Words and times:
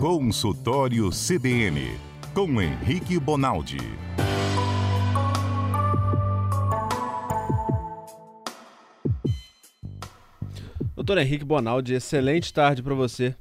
Consultório 0.00 1.10
CBN, 1.10 1.98
com 2.32 2.62
Henrique 2.62 3.18
Bonaldi. 3.18 3.78
Doutor 10.94 11.18
Henrique 11.18 11.44
Bonaldi, 11.44 11.94
excelente 11.94 12.54
tarde 12.54 12.80
para 12.80 12.94
você. 12.94 13.34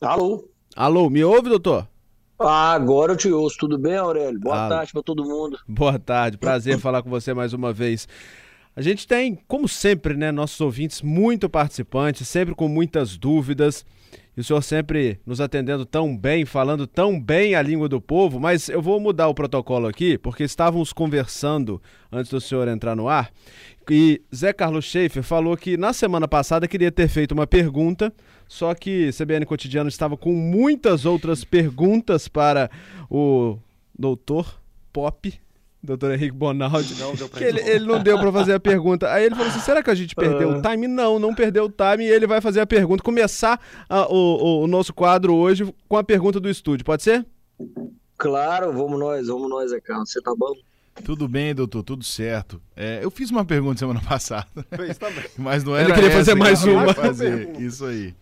Alô? 0.00 0.48
Alô, 0.74 1.08
me 1.08 1.22
ouve, 1.22 1.48
doutor? 1.48 1.86
Ah, 2.36 2.72
agora 2.72 3.12
eu 3.12 3.16
te 3.16 3.30
ouço. 3.30 3.56
Tudo 3.56 3.78
bem, 3.78 3.94
Aurélio? 3.94 4.40
Boa 4.40 4.66
ah, 4.66 4.68
tarde 4.68 4.92
para 4.92 5.02
todo 5.04 5.24
mundo. 5.24 5.60
Boa 5.68 5.96
tarde, 5.96 6.36
prazer 6.36 6.76
falar 6.80 7.04
com 7.04 7.10
você 7.10 7.32
mais 7.32 7.52
uma 7.52 7.72
vez. 7.72 8.08
A 8.74 8.82
gente 8.82 9.06
tem, 9.06 9.36
como 9.46 9.68
sempre, 9.68 10.14
né, 10.14 10.32
nossos 10.32 10.60
ouvintes 10.60 11.02
muito 11.02 11.48
participantes, 11.48 12.26
sempre 12.26 12.52
com 12.52 12.66
muitas 12.66 13.16
dúvidas. 13.16 13.86
O 14.40 14.44
senhor 14.44 14.62
sempre 14.62 15.20
nos 15.26 15.40
atendendo 15.40 15.84
tão 15.84 16.16
bem, 16.16 16.46
falando 16.46 16.86
tão 16.86 17.20
bem 17.20 17.54
a 17.54 17.60
língua 17.60 17.88
do 17.88 18.00
povo, 18.00 18.40
mas 18.40 18.70
eu 18.70 18.80
vou 18.80 18.98
mudar 18.98 19.28
o 19.28 19.34
protocolo 19.34 19.86
aqui, 19.86 20.16
porque 20.16 20.44
estávamos 20.44 20.94
conversando 20.94 21.80
antes 22.10 22.30
do 22.30 22.40
senhor 22.40 22.66
entrar 22.66 22.96
no 22.96 23.06
ar. 23.06 23.30
E 23.90 24.22
Zé 24.34 24.52
Carlos 24.52 24.86
Schaefer 24.86 25.22
falou 25.22 25.56
que 25.56 25.76
na 25.76 25.92
semana 25.92 26.26
passada 26.26 26.66
queria 26.66 26.90
ter 26.90 27.08
feito 27.08 27.32
uma 27.32 27.46
pergunta, 27.46 28.12
só 28.48 28.74
que 28.74 29.10
CBN 29.12 29.44
Cotidiano 29.44 29.88
estava 29.88 30.16
com 30.16 30.32
muitas 30.32 31.04
outras 31.04 31.44
perguntas 31.44 32.26
para 32.26 32.70
o 33.10 33.58
doutor 33.98 34.58
Pop, 34.90 35.38
doutor 35.82 36.12
Henrique 36.12 36.36
Bonaldi, 36.36 36.94
que 37.36 37.44
ele, 37.44 37.60
ele, 37.60 37.86
não 37.86 38.02
deu 38.02 38.18
para 38.18 38.30
fazer 38.30 38.54
a 38.54 38.60
pergunta. 38.60 39.10
Aí 39.10 39.24
ele 39.24 39.34
falou 39.34 39.50
assim: 39.50 39.60
será 39.60 39.82
que 39.82 39.90
a 39.90 39.94
gente 39.94 40.14
perdeu 40.14 40.50
o 40.50 40.58
ah. 40.58 40.62
time? 40.62 40.86
Não, 40.86 41.18
não 41.18 41.34
perdeu 41.34 41.64
o 41.64 41.70
time. 41.70 42.04
E 42.04 42.08
ele 42.08 42.26
vai 42.26 42.40
fazer 42.40 42.60
a 42.60 42.66
pergunta, 42.66 43.02
começar 43.02 43.60
a, 43.88 44.06
o, 44.12 44.62
o, 44.62 44.66
nosso 44.66 44.92
quadro 44.92 45.34
hoje 45.34 45.72
com 45.88 45.96
a 45.96 46.04
pergunta 46.04 46.38
do 46.38 46.48
estúdio. 46.48 46.84
Pode 46.84 47.02
ser? 47.02 47.26
Claro, 48.16 48.72
vamos 48.72 48.98
nós, 48.98 49.26
vamos 49.28 49.48
nós, 49.48 49.72
Carlos. 49.82 50.10
Você 50.10 50.20
tá 50.20 50.34
bom? 50.36 50.52
Tudo 51.04 51.26
bem, 51.26 51.54
doutor, 51.54 51.82
tudo 51.82 52.04
certo. 52.04 52.60
É, 52.76 53.00
eu 53.02 53.10
fiz 53.10 53.30
uma 53.30 53.44
pergunta 53.44 53.78
semana 53.78 54.00
passada. 54.06 54.48
Fez 54.76 54.98
também. 54.98 55.24
Mas 55.38 55.64
não 55.64 55.74
era. 55.74 55.88
Ele 55.88 55.94
queria 55.94 56.10
fazer 56.10 56.34
mais 56.34 56.64
uma. 56.64 56.92
Fazer. 56.92 57.56
Isso 57.60 57.86
aí. 57.86 58.14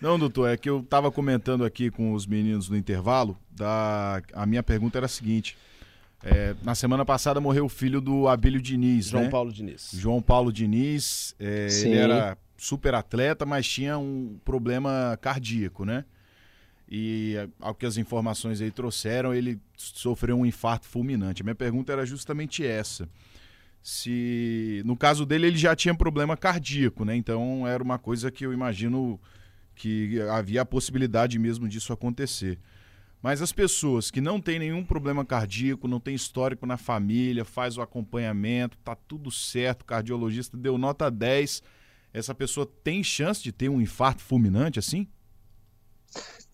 Não, 0.00 0.18
doutor, 0.18 0.48
é 0.48 0.56
que 0.56 0.68
eu 0.68 0.80
estava 0.80 1.10
comentando 1.10 1.64
aqui 1.64 1.90
com 1.90 2.12
os 2.12 2.26
meninos 2.26 2.68
no 2.68 2.76
intervalo. 2.76 3.38
Da... 3.50 4.20
A 4.32 4.44
minha 4.44 4.62
pergunta 4.62 4.98
era 4.98 5.06
a 5.06 5.08
seguinte. 5.08 5.56
É, 6.24 6.54
na 6.62 6.74
semana 6.74 7.04
passada 7.04 7.38
morreu 7.38 7.66
o 7.66 7.68
filho 7.68 8.00
do 8.00 8.26
Abílio 8.28 8.60
Diniz, 8.60 9.08
João 9.08 9.24
né? 9.24 9.30
Paulo 9.30 9.52
Diniz. 9.52 9.90
João 9.92 10.22
Paulo 10.22 10.50
Diniz. 10.50 11.34
É, 11.38 11.68
ele 11.82 11.96
era 11.96 12.38
super 12.56 12.94
atleta, 12.94 13.44
mas 13.44 13.68
tinha 13.68 13.98
um 13.98 14.38
problema 14.42 15.18
cardíaco, 15.20 15.84
né? 15.84 16.04
E 16.88 17.34
ao 17.60 17.74
que 17.74 17.84
as 17.84 17.98
informações 17.98 18.60
aí 18.62 18.70
trouxeram, 18.70 19.34
ele 19.34 19.60
sofreu 19.76 20.38
um 20.38 20.46
infarto 20.46 20.86
fulminante. 20.86 21.42
A 21.42 21.44
minha 21.44 21.54
pergunta 21.54 21.92
era 21.92 22.06
justamente 22.06 22.64
essa. 22.64 23.06
Se 23.82 24.82
no 24.86 24.96
caso 24.96 25.26
dele 25.26 25.46
ele 25.46 25.58
já 25.58 25.76
tinha 25.76 25.94
problema 25.94 26.38
cardíaco, 26.38 27.04
né? 27.04 27.14
Então 27.14 27.68
era 27.68 27.82
uma 27.82 27.98
coisa 27.98 28.30
que 28.30 28.46
eu 28.46 28.52
imagino 28.52 29.20
que 29.74 30.18
havia 30.30 30.62
a 30.62 30.66
possibilidade 30.66 31.38
mesmo 31.38 31.68
disso 31.68 31.92
acontecer. 31.92 32.58
Mas 33.24 33.40
as 33.40 33.52
pessoas 33.52 34.10
que 34.10 34.20
não 34.20 34.38
têm 34.38 34.58
nenhum 34.58 34.84
problema 34.84 35.24
cardíaco, 35.24 35.88
não 35.88 35.98
tem 35.98 36.14
histórico 36.14 36.66
na 36.66 36.76
família, 36.76 37.42
faz 37.42 37.78
o 37.78 37.80
acompanhamento, 37.80 38.76
tá 38.84 38.94
tudo 38.94 39.30
certo, 39.30 39.80
o 39.80 39.86
cardiologista 39.86 40.58
deu 40.58 40.76
nota 40.76 41.10
10, 41.10 41.62
essa 42.12 42.34
pessoa 42.34 42.70
tem 42.84 43.02
chance 43.02 43.42
de 43.42 43.50
ter 43.50 43.70
um 43.70 43.80
infarto 43.80 44.20
fulminante 44.20 44.78
assim? 44.78 45.08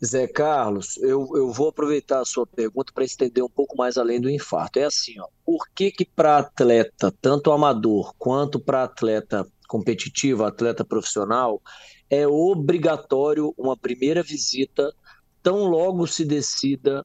Zé 0.02 0.28
Carlos, 0.28 0.96
eu, 0.98 1.28
eu 1.34 1.50
vou 1.50 1.70
aproveitar 1.70 2.20
a 2.20 2.24
sua 2.24 2.46
pergunta 2.46 2.92
para 2.94 3.04
estender 3.04 3.42
um 3.42 3.50
pouco 3.50 3.76
mais 3.76 3.98
além 3.98 4.20
do 4.20 4.30
infarto. 4.30 4.78
É 4.78 4.84
assim, 4.84 5.18
ó, 5.18 5.26
por 5.44 5.68
que 5.74 5.90
que 5.90 6.04
para 6.04 6.38
atleta, 6.38 7.12
tanto 7.20 7.50
amador 7.50 8.14
quanto 8.16 8.60
para 8.60 8.84
atleta 8.84 9.44
competitivo, 9.66 10.44
atleta 10.44 10.84
profissional, 10.84 11.60
é 12.08 12.28
obrigatório 12.28 13.52
uma 13.58 13.76
primeira 13.76 14.22
visita 14.22 14.94
tão 15.42 15.64
logo 15.64 16.06
se 16.06 16.24
decida 16.24 17.04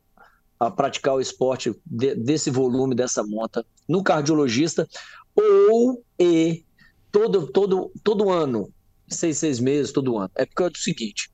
a 0.60 0.72
praticar 0.72 1.16
o 1.16 1.22
esporte 1.22 1.74
de, 1.86 2.16
desse 2.16 2.50
volume, 2.50 2.96
dessa 2.96 3.24
monta, 3.24 3.66
no 3.88 4.04
cardiologista, 4.04 4.88
ou 5.36 6.04
e 6.20 6.66
todo, 7.12 7.48
todo, 7.48 7.92
todo 8.04 8.30
ano, 8.30 8.72
seis, 9.08 9.38
seis 9.38 9.60
meses, 9.60 9.92
todo 9.92 10.18
ano. 10.18 10.32
É 10.36 10.46
porque 10.46 10.64
é 10.64 10.68
o 10.68 10.78
seguinte, 10.78 11.30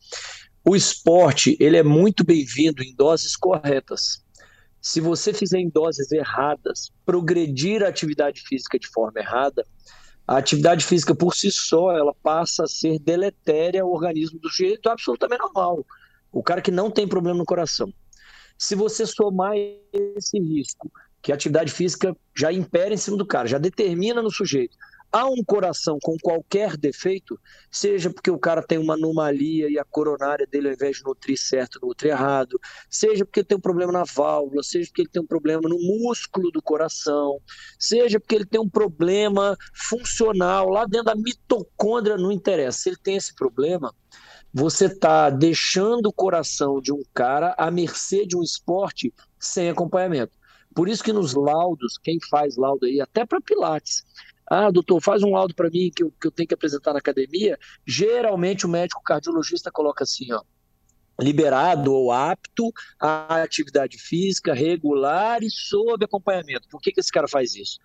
o 0.64 0.76
esporte 0.76 1.56
ele 1.60 1.78
é 1.78 1.84
muito 1.84 2.24
bem-vindo 2.24 2.84
em 2.84 2.96
doses 2.96 3.36
corretas. 3.36 4.24
Se 4.82 5.00
você 5.00 5.32
fizer 5.32 5.60
em 5.60 5.70
doses 5.70 6.12
erradas, 6.12 6.92
progredir 7.06 7.84
a 7.84 7.88
atividade 7.88 8.42
física 8.42 8.80
de 8.80 8.88
forma 8.88 9.20
errada, 9.20 9.64
a 10.28 10.38
atividade 10.38 10.86
física 10.86 11.14
por 11.14 11.36
si 11.36 11.52
só 11.52 11.92
ela 11.92 12.14
passa 12.24 12.64
a 12.64 12.68
ser 12.68 13.00
deletéria 13.00 13.84
ao 13.84 13.92
organismo 13.92 14.40
do 14.40 14.50
jeito 14.50 14.90
absolutamente 14.90 15.42
normal. 15.42 15.86
O 16.32 16.42
cara 16.42 16.62
que 16.62 16.72
não 16.72 16.90
tem 16.90 17.08
problema 17.08 17.38
no 17.38 17.46
coração. 17.46 17.94
Se 18.58 18.76
você 18.76 19.06
somar 19.06 19.54
esse 19.92 20.40
risco, 20.40 20.92
que 21.22 21.32
a 21.32 21.36
atividade 21.36 21.72
física 21.72 22.16
já 22.36 22.52
impera 22.52 22.94
em 22.94 22.98
cima 22.98 23.18
do 23.18 23.26
cara, 23.26 23.48
já 23.48 23.58
determina 23.58 24.22
no 24.22 24.32
sujeito, 24.32 24.76
há 25.12 25.26
um 25.26 25.44
coração 25.44 26.00
com 26.02 26.16
qualquer 26.22 26.78
defeito, 26.78 27.38
seja 27.70 28.10
porque 28.10 28.32
o 28.32 28.40
cara 28.40 28.64
tem 28.64 28.78
uma 28.78 28.94
anomalia 28.94 29.70
e 29.70 29.78
a 29.78 29.84
coronária 29.84 30.48
dele, 30.48 30.70
ao 30.70 30.74
invés 30.74 30.98
de 30.98 31.04
nutrir 31.04 31.38
certo, 31.38 31.80
nutre 31.82 32.10
errado, 32.10 32.60
seja 32.90 33.26
porque 33.26 33.42
ele 33.42 33.48
tem 33.48 33.58
um 33.58 33.62
problema 33.62 33.92
na 33.92 34.04
válvula, 34.04 34.64
seja 34.64 34.88
porque 34.88 35.02
ele 35.02 35.10
tem 35.10 35.22
um 35.22 35.28
problema 35.28 35.68
no 35.68 35.78
músculo 35.78 36.50
do 36.50 36.62
coração, 36.62 37.40
seja 37.78 38.20
porque 38.20 38.36
ele 38.36 38.46
tem 38.46 38.62
um 38.62 38.70
problema 38.70 39.58
funcional 39.74 40.70
lá 40.70 40.86
dentro 40.86 41.08
da 41.08 41.16
mitocôndria, 41.16 42.18
não 42.18 42.32
interessa. 42.32 42.80
Se 42.80 42.90
ele 42.90 42.98
tem 42.98 43.18
esse 43.18 43.36
problema, 43.36 43.94
você 44.54 44.86
está 44.86 45.30
deixando 45.30 46.08
o 46.08 46.14
coração 46.14 46.82
de 46.82 46.92
um 46.92 47.02
cara 47.14 47.56
à 47.58 47.72
mercê 47.72 48.26
de 48.26 48.38
um 48.38 48.44
esporte 48.44 49.14
sem 49.40 49.70
acompanhamento. 49.70 50.38
Por 50.74 50.88
isso 50.88 51.04
que 51.04 51.14
nos 51.14 51.34
laudos, 51.34 51.98
quem 52.02 52.18
faz 52.30 52.58
laudo 52.58 52.86
aí, 52.86 53.02
até 53.02 53.26
para 53.26 53.42
pilates, 53.42 54.04
ah, 54.50 54.70
doutor, 54.70 55.02
faz 55.02 55.24
um 55.24 55.32
laudo 55.32 55.56
para 55.56 55.70
mim 55.70 55.90
que 55.96 56.04
eu, 56.04 56.12
que 56.20 56.28
eu 56.28 56.32
tenho 56.32 56.48
que 56.48 56.54
apresentar 56.54 56.92
na 56.92 57.00
academia, 57.00 57.58
geralmente 57.86 58.66
o 58.66 58.70
médico 58.70 59.02
cardiologista 59.02 59.72
coloca 59.72 60.04
assim, 60.04 60.32
ó, 60.34 60.42
liberado 61.20 61.94
ou 61.94 62.12
apto 62.12 62.72
à 63.00 63.42
atividade 63.44 63.98
física 63.98 64.54
regular 64.54 65.42
e 65.44 65.50
sob 65.50 66.04
acompanhamento. 66.04 66.68
Por 66.70 66.82
que, 66.82 66.92
que 66.92 67.00
esse 67.00 67.12
cara 67.12 67.28
faz 67.28 67.56
isso? 67.56 67.80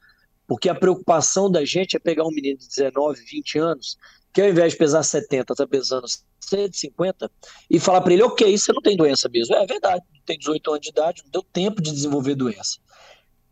Porque 0.46 0.68
a 0.68 0.74
preocupação 0.74 1.50
da 1.50 1.64
gente 1.64 1.96
é 1.96 1.98
pegar 1.98 2.24
um 2.24 2.30
menino 2.30 2.58
de 2.58 2.68
19, 2.68 3.20
20 3.20 3.58
anos, 3.58 3.96
que 4.32 4.40
ao 4.40 4.48
invés 4.48 4.72
de 4.72 4.78
pesar 4.78 5.02
70, 5.02 5.52
está 5.52 5.66
pesando 5.66 6.06
150 6.40 7.30
e 7.70 7.80
falar 7.80 8.00
para 8.00 8.12
ele, 8.12 8.22
ok, 8.22 8.56
você 8.56 8.72
não 8.72 8.82
tem 8.82 8.96
doença 8.96 9.28
mesmo. 9.28 9.54
É 9.54 9.66
verdade, 9.66 10.04
tem 10.24 10.38
18 10.38 10.70
anos 10.70 10.80
de 10.82 10.90
idade, 10.90 11.22
não 11.24 11.30
deu 11.30 11.42
tempo 11.42 11.82
de 11.82 11.90
desenvolver 11.90 12.34
doença. 12.34 12.78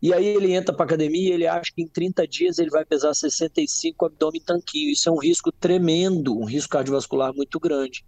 E 0.01 0.13
aí 0.13 0.25
ele 0.25 0.53
entra 0.53 0.75
para 0.75 0.85
academia 0.85 1.29
e 1.29 1.31
ele 1.31 1.47
acha 1.47 1.71
que 1.75 1.81
em 1.81 1.87
30 1.87 2.27
dias 2.27 2.59
ele 2.59 2.69
vai 2.69 2.85
pesar 2.85 3.13
65 3.13 4.05
abdômen 4.05 4.41
tanquinho. 4.41 4.91
Isso 4.91 5.09
é 5.09 5.11
um 5.11 5.17
risco 5.17 5.51
tremendo, 5.51 6.37
um 6.37 6.45
risco 6.45 6.69
cardiovascular 6.69 7.33
muito 7.33 7.59
grande. 7.59 8.05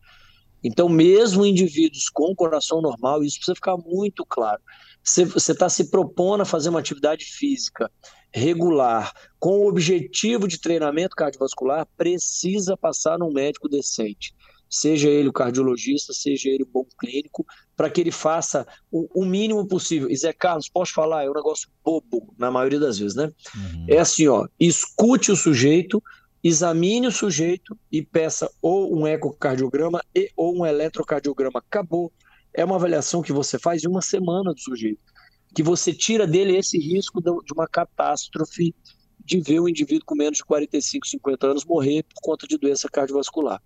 Então, 0.64 0.90
mesmo 0.90 1.46
indivíduos 1.46 2.10
com 2.10 2.36
coração 2.36 2.82
normal, 2.82 3.24
isso 3.24 3.38
precisa 3.38 3.56
ficar 3.56 3.78
muito 3.78 4.26
claro. 4.26 4.62
Você 5.04 5.24
está 5.24 5.70
se 5.70 5.90
propondo 5.90 6.42
a 6.42 6.46
fazer 6.46 6.70
uma 6.70 6.80
atividade 6.80 7.26
física 7.26 7.92
regular, 8.38 9.14
com 9.40 9.60
o 9.60 9.68
objetivo 9.68 10.48
de 10.48 10.60
treinamento 10.60 11.16
cardiovascular, 11.16 11.88
precisa 11.98 12.78
passar 12.78 13.18
num 13.18 13.32
médico 13.32 13.68
decente 13.68 14.34
seja 14.70 15.10
ele 15.10 15.30
o 15.30 15.34
cardiologista, 15.34 16.14
seja 16.14 16.50
ele 16.50 16.64
o 16.64 16.68
bom 16.68 16.86
clínico, 17.00 17.46
para 17.76 17.90
que 17.90 18.02
ele 18.02 18.12
faça 18.12 18.68
o, 18.92 19.08
o, 19.22 19.26
mínimo 19.26 19.66
possível. 19.68 20.10
E 20.10 20.16
Zé 20.16 20.34
Carlos, 20.34 20.70
posso 20.70 20.94
falar, 20.94 21.24
é 21.24 21.30
um 21.30 21.34
negócio 21.34 21.70
bobo, 21.84 22.34
na 22.38 22.52
maioria 22.52 22.80
das 22.80 23.00
vezes, 23.00 23.16
né? 23.16 23.32
Uhum. 23.56 23.86
É 23.90 24.00
assim, 24.00 24.28
ó, 24.28 24.48
escute 24.60 25.32
o 25.32 25.36
sujeito, 25.36 26.04
examine 26.44 27.08
o 27.08 27.12
sujeito 27.12 27.78
e 27.92 28.02
peça 28.02 28.50
ou 28.62 28.96
um 28.96 29.08
ecocardiograma 29.08 30.02
e 30.14 30.30
ou 30.36 30.60
um 30.60 30.66
eletrocardiograma. 30.66 31.60
Acabou. 31.60 32.12
É 32.54 32.66
uma 32.66 32.76
avaliação 32.76 33.22
que 33.22 33.32
você 33.32 33.60
faz 33.60 33.84
em 33.84 33.88
uma 33.88 34.02
semana 34.02 34.54
do 34.54 34.60
sujeito, 34.60 35.00
que 35.58 35.64
você 35.64 35.92
tira 35.92 36.28
dele 36.28 36.56
esse 36.56 36.78
risco 36.78 37.20
de 37.20 37.52
uma 37.52 37.68
catástrofe 37.68 38.76
de 39.26 39.42
ver 39.42 39.60
um 39.60 39.68
indivíduo 39.68 40.06
com 40.06 40.14
menos 40.14 40.38
de 40.38 40.46
45, 40.46 41.08
50 41.08 41.48
anos 41.48 41.66
morrer 41.66 42.04
por 42.04 42.22
conta 42.22 42.46
de 42.46 42.60
doença 42.60 42.88
cardiovascular. 42.88 43.60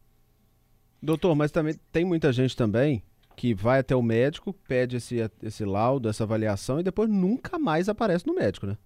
Doutor, 1.02 1.36
mas 1.36 1.52
também 1.52 1.78
tem 1.92 2.06
muita 2.06 2.32
gente 2.32 2.56
também 2.56 3.04
que 3.36 3.54
vai 3.54 3.80
até 3.80 3.94
o 3.94 4.02
médico, 4.02 4.54
pede 4.54 4.96
esse, 4.96 5.18
esse 5.44 5.66
laudo, 5.66 6.08
essa 6.08 6.24
avaliação 6.24 6.80
e 6.80 6.84
depois 6.84 7.10
nunca 7.10 7.60
mais 7.60 7.90
aparece 7.90 8.26
no 8.26 8.34
médico, 8.34 8.68
né? 8.68 8.78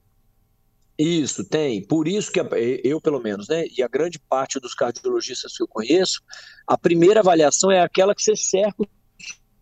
Isso, 0.97 1.47
tem. 1.47 1.85
Por 1.85 2.07
isso 2.07 2.31
que 2.31 2.39
eu, 2.83 2.99
pelo 2.99 3.19
menos, 3.19 3.47
né, 3.47 3.65
e 3.77 3.83
a 3.83 3.87
grande 3.87 4.17
parte 4.17 4.59
dos 4.59 4.73
cardiologistas 4.73 5.55
que 5.55 5.61
eu 5.61 5.67
conheço, 5.67 6.23
a 6.65 6.75
primeira 6.75 7.19
avaliação 7.19 7.69
é 7.69 7.81
aquela 7.81 8.15
que 8.15 8.23
você 8.23 8.35
cerca 8.35 8.81
o 8.81 8.87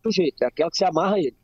sujeito, 0.02 0.46
é 0.46 0.48
aquela 0.48 0.72
que 0.72 0.78
você 0.78 0.86
amarra 0.86 1.20
ele. 1.20 1.36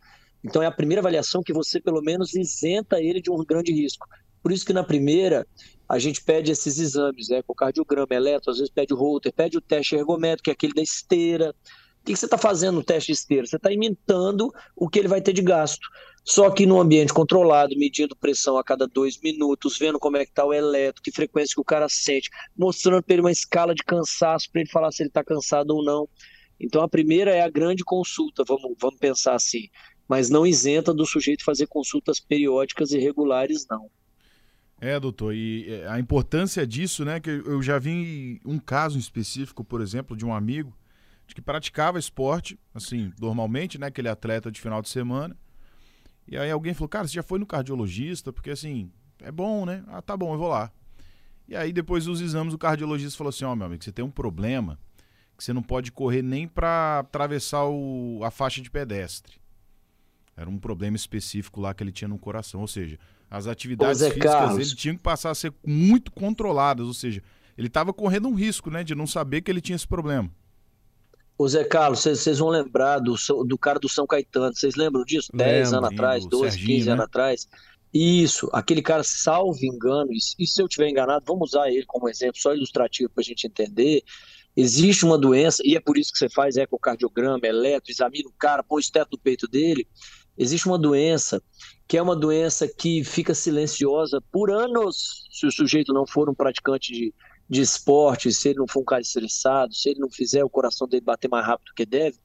Então 0.43 0.61
é 0.61 0.65
a 0.65 0.71
primeira 0.71 1.01
avaliação 1.01 1.43
que 1.43 1.53
você, 1.53 1.79
pelo 1.79 2.01
menos, 2.01 2.33
isenta 2.33 3.01
ele 3.01 3.21
de 3.21 3.29
um 3.29 3.43
grande 3.43 3.73
risco. 3.73 4.07
Por 4.41 4.51
isso 4.51 4.65
que 4.65 4.73
na 4.73 4.83
primeira 4.83 5.45
a 5.87 5.99
gente 5.99 6.23
pede 6.23 6.51
esses 6.51 6.77
exames, 6.77 7.29
né, 7.29 7.39
ecocardiograma, 7.39 8.07
eletro, 8.11 8.51
às 8.51 8.57
vezes 8.57 8.71
pede 8.71 8.93
o 8.93 8.97
Holter, 8.97 9.33
pede 9.33 9.57
o 9.57 9.61
teste 9.61 9.95
ergométrico, 9.95 10.43
que 10.43 10.49
é 10.51 10.53
aquele 10.53 10.73
da 10.73 10.81
esteira. 10.81 11.53
O 12.01 12.05
que 12.05 12.15
você 12.15 12.25
está 12.25 12.37
fazendo 12.37 12.75
no 12.75 12.83
teste 12.83 13.07
de 13.07 13.17
esteira? 13.17 13.45
Você 13.45 13.57
está 13.57 13.71
imitando 13.71 14.53
o 14.75 14.87
que 14.87 14.99
ele 14.99 15.07
vai 15.07 15.21
ter 15.21 15.33
de 15.33 15.41
gasto. 15.41 15.85
Só 16.23 16.49
que 16.51 16.65
no 16.65 16.79
ambiente 16.79 17.13
controlado, 17.13 17.75
medindo 17.77 18.15
pressão 18.15 18.57
a 18.57 18.63
cada 18.63 18.87
dois 18.87 19.19
minutos, 19.19 19.77
vendo 19.77 19.99
como 19.99 20.17
é 20.17 20.25
que 20.25 20.31
está 20.31 20.45
o 20.45 20.53
eletro, 20.53 21.01
que 21.01 21.11
frequência 21.11 21.55
que 21.55 21.61
o 21.61 21.65
cara 21.65 21.89
sente, 21.89 22.29
mostrando 22.55 23.03
para 23.03 23.13
ele 23.13 23.21
uma 23.21 23.31
escala 23.31 23.73
de 23.73 23.83
cansaço 23.83 24.49
para 24.51 24.61
ele 24.61 24.69
falar 24.69 24.91
se 24.91 25.01
ele 25.01 25.09
está 25.09 25.23
cansado 25.23 25.71
ou 25.71 25.83
não. 25.83 26.07
Então 26.59 26.83
a 26.83 26.87
primeira 26.87 27.31
é 27.31 27.41
a 27.41 27.49
grande 27.49 27.83
consulta, 27.83 28.43
vamos, 28.45 28.75
vamos 28.79 28.99
pensar 28.99 29.33
assim, 29.33 29.69
mas 30.09 30.29
não 30.29 30.45
isenta 30.45 30.91
do 30.91 31.05
sujeito 31.05 31.45
fazer 31.45 31.67
consultas 31.67 32.19
periódicas 32.19 32.91
e 32.91 32.97
regulares, 32.97 33.67
não. 33.69 33.89
É, 34.81 34.99
doutor, 34.99 35.35
e 35.35 35.71
é, 35.71 35.87
a 35.87 35.99
importância 35.99 36.65
disso, 36.65 37.05
né, 37.05 37.19
que 37.19 37.29
eu 37.29 37.61
já 37.61 37.77
vi 37.77 38.41
um 38.43 38.57
caso 38.57 38.97
específico, 38.97 39.63
por 39.63 39.81
exemplo, 39.81 40.17
de 40.17 40.25
um 40.25 40.33
amigo 40.33 40.75
que 41.27 41.41
praticava 41.41 41.99
esporte, 41.99 42.57
assim, 42.73 43.13
normalmente, 43.21 43.77
né, 43.77 43.87
aquele 43.87 44.09
atleta 44.09 44.51
de 44.51 44.59
final 44.59 44.81
de 44.81 44.89
semana, 44.89 45.37
e 46.27 46.35
aí 46.37 46.49
alguém 46.49 46.73
falou, 46.73 46.89
cara, 46.89 47.07
você 47.07 47.13
já 47.13 47.23
foi 47.23 47.37
no 47.37 47.45
cardiologista? 47.45 48.33
Porque 48.33 48.49
assim, 48.49 48.91
é 49.19 49.31
bom, 49.31 49.65
né? 49.65 49.83
Ah, 49.87 50.01
tá 50.01 50.15
bom, 50.15 50.33
eu 50.33 50.37
vou 50.37 50.47
lá. 50.47 50.71
E 51.47 51.55
aí 51.55 51.73
depois 51.73 52.05
dos 52.05 52.21
exames 52.21 52.53
o 52.53 52.57
cardiologista 52.57 53.17
falou 53.17 53.29
assim, 53.29 53.45
ó, 53.45 53.53
oh, 53.53 53.55
meu 53.55 53.65
amigo, 53.65 53.83
você 53.83 53.91
tem 53.91 54.05
um 54.05 54.11
problema 54.11 54.79
que 55.35 55.43
você 55.43 55.53
não 55.53 55.63
pode 55.63 55.91
correr 55.91 56.21
nem 56.21 56.47
para 56.47 56.99
atravessar 56.99 57.65
o, 57.65 58.21
a 58.23 58.29
faixa 58.29 58.61
de 58.61 58.69
pedestre. 58.69 59.39
Era 60.39 60.49
um 60.49 60.57
problema 60.57 60.95
específico 60.95 61.59
lá 61.59 61.73
que 61.73 61.83
ele 61.83 61.91
tinha 61.91 62.07
no 62.07 62.17
coração, 62.17 62.61
ou 62.61 62.67
seja, 62.67 62.97
as 63.29 63.45
atividades 63.45 64.01
físicas 64.01 64.31
Carlos. 64.31 64.67
ele 64.67 64.75
tinha 64.75 64.95
que 64.95 65.01
passar 65.01 65.31
a 65.31 65.35
ser 65.35 65.53
muito 65.65 66.11
controladas, 66.13 66.87
ou 66.87 66.93
seja, 66.93 67.21
ele 67.57 67.67
estava 67.67 67.91
correndo 67.91 68.29
um 68.29 68.33
risco, 68.33 68.71
né, 68.71 68.81
de 68.81 68.95
não 68.95 69.05
saber 69.05 69.41
que 69.41 69.51
ele 69.51 69.59
tinha 69.59 69.75
esse 69.75 69.85
problema. 69.85 70.31
Ô 71.37 71.45
Zé 71.45 71.65
Carlos, 71.65 71.99
vocês 71.99 72.39
vão 72.39 72.47
lembrar 72.47 72.99
do, 72.99 73.15
do 73.45 73.57
cara 73.57 73.79
do 73.79 73.89
São 73.89 74.07
Caetano, 74.07 74.55
vocês 74.55 74.75
lembram 74.75 75.03
disso? 75.03 75.29
10 75.33 75.73
anos 75.73 75.91
atrás, 75.91 76.25
12, 76.25 76.51
Serginho, 76.51 76.77
15 76.77 76.85
né? 76.85 76.91
anos 76.93 77.05
atrás. 77.05 77.47
Isso, 77.93 78.49
aquele 78.53 78.81
cara, 78.81 79.03
salvo 79.03 79.57
engano, 79.61 80.09
e, 80.13 80.47
se 80.47 80.61
eu 80.61 80.69
tiver 80.69 80.87
enganado, 80.87 81.25
vamos 81.27 81.49
usar 81.49 81.69
ele 81.69 81.85
como 81.85 82.07
exemplo, 82.07 82.39
só 82.39 82.53
ilustrativo 82.53 83.09
para 83.09 83.21
a 83.21 83.25
gente 83.25 83.45
entender. 83.45 84.03
Existe 84.55 85.05
uma 85.05 85.17
doença, 85.17 85.61
e 85.65 85.75
é 85.75 85.79
por 85.79 85.97
isso 85.97 86.11
que 86.13 86.17
você 86.17 86.29
faz 86.29 86.55
ecocardiograma, 86.55 87.39
eletro, 87.43 87.91
examina 87.91 88.29
o 88.29 88.33
cara, 88.33 88.63
põe 88.63 88.77
o 88.77 88.79
esteto 88.79 89.09
no 89.13 89.17
peito 89.17 89.47
dele. 89.47 89.87
Existe 90.39 90.67
uma 90.67 90.79
doença 90.79 91.43
que 91.85 91.97
é 91.97 92.01
uma 92.01 92.15
doença 92.15 92.65
que 92.65 93.03
fica 93.03 93.33
silenciosa 93.33 94.21
por 94.31 94.49
anos 94.49 95.27
se 95.29 95.45
o 95.45 95.51
sujeito 95.51 95.91
não 95.91 96.07
for 96.07 96.29
um 96.29 96.33
praticante 96.33 96.93
de, 96.93 97.13
de 97.49 97.61
esporte, 97.61 98.31
se 98.31 98.49
ele 98.49 98.59
não 98.59 98.67
for 98.67 98.81
um 98.81 98.85
cara 98.85 99.01
estressado, 99.01 99.73
se 99.73 99.89
ele 99.89 99.99
não 99.99 100.09
fizer 100.09 100.43
o 100.43 100.49
coração 100.49 100.87
dele 100.87 101.03
bater 101.03 101.27
mais 101.27 101.45
rápido 101.45 101.73
que 101.75 101.85
deve, 101.85 102.17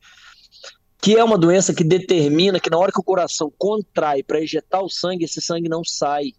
que 1.03 1.17
é 1.17 1.25
uma 1.25 1.37
doença 1.37 1.75
que 1.75 1.83
determina 1.83 2.61
que 2.61 2.71
na 2.71 2.79
hora 2.79 2.93
que 2.93 3.01
o 3.01 3.05
coração 3.05 3.53
contrai 3.59 4.23
para 4.23 4.43
injetar 4.43 4.83
o 4.83 4.89
sangue, 4.89 5.25
esse 5.25 5.41
sangue 5.41 5.69
não 5.69 5.83
sai. 5.85 6.33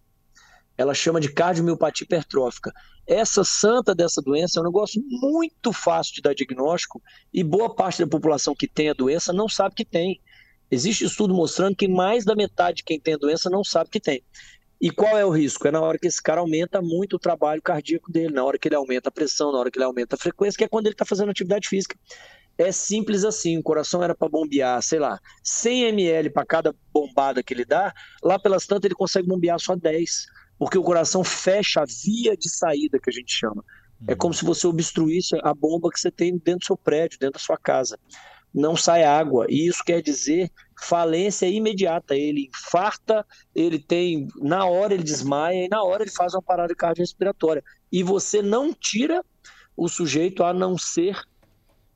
Ela 0.78 0.94
chama 0.94 1.20
de 1.20 1.32
cardiomiopatia 1.32 2.06
hipertrófica. 2.06 2.72
Essa 3.06 3.44
santa 3.44 3.94
dessa 3.94 4.22
doença 4.22 4.60
é 4.60 4.62
um 4.62 4.66
negócio 4.66 5.02
muito 5.08 5.74
fácil 5.74 6.16
de 6.16 6.22
dar 6.22 6.34
diagnóstico 6.34 7.02
e 7.34 7.44
boa 7.44 7.76
parte 7.76 8.00
da 8.00 8.08
população 8.08 8.56
que 8.56 8.68
tem 8.68 8.90
a 8.90 8.94
doença 8.94 9.34
não 9.34 9.50
sabe 9.50 9.76
que 9.76 9.86
tem. 9.86 10.22
Existe 10.70 11.06
estudo 11.06 11.34
mostrando 11.34 11.76
que 11.76 11.88
mais 11.88 12.26
da 12.26 12.36
metade 12.36 12.78
de 12.78 12.84
quem 12.84 13.00
tem 13.00 13.14
a 13.14 13.18
doença 13.18 13.50
não 13.50 13.64
sabe 13.64 13.90
que 13.90 14.00
tem. 14.00 14.24
E 14.82 14.90
qual 14.92 15.18
é 15.18 15.26
o 15.26 15.30
risco? 15.30 15.68
É 15.68 15.72
na 15.72 15.82
hora 15.82 15.98
que 15.98 16.08
esse 16.08 16.22
cara 16.22 16.42
aumenta 16.42 16.82
muito 16.82 17.16
o 17.16 17.20
trabalho 17.20 17.62
cardíaco 17.62 18.12
dele, 18.12 18.34
na 18.34 18.44
hora 18.44 18.58
que 18.58 18.68
ele 18.68 18.76
aumenta 18.76 19.10
a 19.10 19.12
pressão, 19.12 19.52
na 19.52 19.60
hora 19.60 19.72
que 19.72 19.78
ele 19.78 19.86
aumenta 19.86 20.16
a 20.16 20.20
frequência, 20.20 20.58
que 20.58 20.64
é 20.64 20.68
quando 20.68 20.88
ele 20.88 20.94
está 20.94 21.06
fazendo 21.06 21.30
atividade 21.30 21.68
física. 21.68 21.98
É 22.58 22.72
simples 22.72 23.24
assim, 23.24 23.58
o 23.58 23.64
coração 23.64 24.04
era 24.04 24.16
para 24.16 24.30
bombear, 24.30 24.82
sei 24.82 25.00
lá, 25.00 25.20
100 25.44 25.86
ml 25.90 26.30
para 26.30 26.46
cada 26.46 26.76
bombada 26.94 27.44
que 27.44 27.54
ele 27.54 27.66
dá, 27.66 27.94
lá 28.24 28.40
pelas 28.40 28.66
tantas 28.66 28.86
ele 28.86 28.96
consegue 28.96 29.28
bombear 29.28 29.60
só 29.60 29.76
10, 29.76 30.26
porque 30.58 30.78
o 30.78 30.84
coração 30.84 31.24
fecha 31.24 31.82
a 31.82 31.86
via 31.86 32.36
de 32.36 32.50
saída 32.50 33.00
que 33.00 33.10
a 33.10 33.14
gente 33.14 33.32
chama. 33.32 33.64
É 34.08 34.12
uhum. 34.12 34.18
como 34.18 34.34
se 34.34 34.46
você 34.46 34.68
obstruísse 34.68 35.38
a 35.42 35.54
bomba 35.54 35.90
que 35.90 36.00
você 36.00 36.12
tem 36.12 36.38
dentro 36.38 36.60
do 36.60 36.66
seu 36.66 36.78
prédio, 36.78 37.20
dentro 37.20 37.40
da 37.40 37.44
sua 37.44 37.58
casa 37.58 37.98
não 38.56 38.76
sai 38.78 39.04
água. 39.04 39.46
E 39.50 39.68
isso 39.68 39.84
quer 39.84 40.02
dizer 40.02 40.50
falência 40.82 41.46
imediata. 41.46 42.16
Ele 42.16 42.48
infarta, 42.48 43.26
ele 43.54 43.78
tem. 43.78 44.28
Na 44.38 44.66
hora 44.66 44.94
ele 44.94 45.04
desmaia 45.04 45.66
e 45.66 45.70
na 45.70 45.84
hora 45.84 46.04
ele 46.04 46.12
faz 46.12 46.34
uma 46.34 46.42
parada 46.42 46.74
cardiorrespiratória. 46.74 47.64
E 47.92 48.02
você 48.02 48.42
não 48.42 48.74
tira 48.74 49.24
o 49.76 49.90
sujeito 49.90 50.42
a 50.44 50.54
não 50.54 50.78
ser 50.78 51.20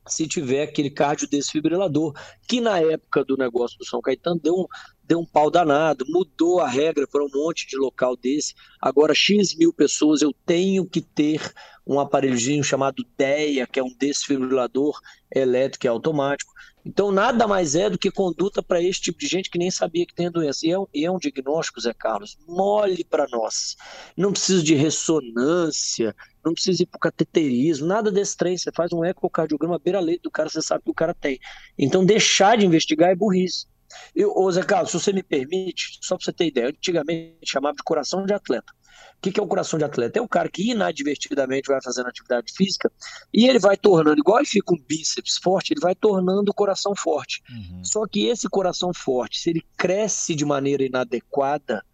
se 0.06 0.26
tiver 0.26 0.62
aquele 0.62 0.90
cardiodesfibrilador, 0.90 2.14
que 2.48 2.60
na 2.60 2.80
época 2.80 3.24
do 3.24 3.36
negócio 3.36 3.78
do 3.78 3.86
São 3.86 4.00
Caetano 4.00 4.40
deu 4.40 4.54
um, 4.54 4.66
deu 5.04 5.20
um 5.20 5.26
pau 5.26 5.50
danado, 5.50 6.04
mudou 6.08 6.60
a 6.60 6.68
regra 6.68 7.06
para 7.06 7.22
um 7.22 7.28
monte 7.32 7.66
de 7.66 7.76
local 7.76 8.16
desse. 8.16 8.54
Agora, 8.80 9.14
X 9.14 9.54
mil 9.56 9.72
pessoas, 9.72 10.20
eu 10.20 10.34
tenho 10.44 10.84
que 10.84 11.00
ter 11.00 11.40
um 11.90 11.98
aparelhozinho 11.98 12.62
chamado 12.62 13.04
DEA, 13.18 13.66
que 13.66 13.80
é 13.80 13.82
um 13.82 13.92
desfibrilador 13.98 15.00
elétrico 15.34 15.86
e 15.86 15.88
automático. 15.88 16.52
Então, 16.86 17.10
nada 17.10 17.48
mais 17.48 17.74
é 17.74 17.90
do 17.90 17.98
que 17.98 18.12
conduta 18.12 18.62
para 18.62 18.80
esse 18.80 19.00
tipo 19.00 19.18
de 19.18 19.26
gente 19.26 19.50
que 19.50 19.58
nem 19.58 19.72
sabia 19.72 20.06
que 20.06 20.14
tem 20.14 20.28
a 20.28 20.30
doença. 20.30 20.64
E 20.64 20.70
é 20.70 20.78
um, 20.78 20.86
e 20.94 21.04
é 21.04 21.10
um 21.10 21.18
diagnóstico, 21.18 21.80
Zé 21.80 21.92
Carlos, 21.92 22.38
mole 22.46 23.04
para 23.04 23.26
nós. 23.28 23.76
Não 24.16 24.30
precisa 24.30 24.62
de 24.62 24.76
ressonância, 24.76 26.14
não 26.44 26.54
precisa 26.54 26.84
ir 26.84 26.86
para 26.86 27.00
cateterismo, 27.00 27.88
nada 27.88 28.12
desse 28.12 28.36
trem. 28.36 28.56
Você 28.56 28.70
faz 28.72 28.92
um 28.92 29.04
ecocardiograma 29.04 29.78
beira-leito 29.78 30.22
do 30.22 30.30
cara, 30.30 30.48
você 30.48 30.62
sabe 30.62 30.84
que 30.84 30.90
o 30.92 30.94
cara 30.94 31.12
tem. 31.12 31.40
Então, 31.76 32.04
deixar 32.04 32.56
de 32.56 32.64
investigar 32.64 33.10
é 33.10 33.16
burrice. 33.16 33.66
Eu, 34.14 34.32
ô 34.36 34.50
Zé 34.50 34.62
Carlos, 34.62 34.90
se 34.90 34.98
você 34.98 35.12
me 35.12 35.22
permite, 35.22 35.98
só 36.00 36.16
para 36.16 36.24
você 36.24 36.32
ter 36.32 36.46
ideia, 36.46 36.68
antigamente 36.68 37.38
chamava 37.44 37.76
de 37.76 37.82
coração 37.82 38.24
de 38.24 38.32
atleta. 38.32 38.72
O 39.16 39.20
que, 39.20 39.32
que 39.32 39.40
é 39.40 39.42
o 39.42 39.46
coração 39.46 39.78
de 39.78 39.84
atleta? 39.84 40.18
É 40.18 40.22
o 40.22 40.28
cara 40.28 40.48
que 40.48 40.70
inadvertidamente 40.70 41.68
vai 41.68 41.80
fazendo 41.82 42.08
atividade 42.08 42.52
física 42.54 42.90
e 43.32 43.46
ele 43.46 43.58
vai 43.58 43.76
tornando, 43.76 44.18
igual 44.18 44.38
ele 44.38 44.46
fica 44.46 44.72
um 44.72 44.78
bíceps 44.78 45.36
forte, 45.36 45.72
ele 45.72 45.80
vai 45.80 45.94
tornando 45.94 46.50
o 46.50 46.54
coração 46.54 46.94
forte. 46.96 47.42
Uhum. 47.50 47.84
Só 47.84 48.06
que 48.06 48.26
esse 48.26 48.48
coração 48.48 48.92
forte, 48.94 49.38
se 49.38 49.50
ele 49.50 49.62
cresce 49.76 50.34
de 50.34 50.44
maneira 50.44 50.82
inadequada, 50.84 51.84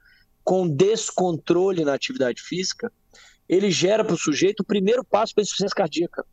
com 0.45 0.69
descontrole 0.69 1.85
na 1.85 1.95
atividade 1.95 2.41
física, 2.41 2.93
ele 3.49 3.71
gera 3.71 4.05
para 4.05 4.15
o 4.15 4.19
sujeito 4.19 4.61
o 4.61 4.65
primeiro 4.65 5.05
passo 5.05 5.35
para 5.35 5.43
a 5.43 5.45
insuficiência 5.45 5.75
cardíaca. 5.75 6.25